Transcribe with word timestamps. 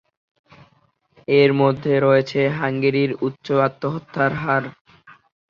এর 1.27 1.51
মধ্যে 1.61 1.93
রয়েছে 1.99 2.39
হাঙ্গেরির 2.57 3.11
উচ্চ 3.27 3.47
আত্মহত্যার 3.67 4.31
হার। 4.41 4.63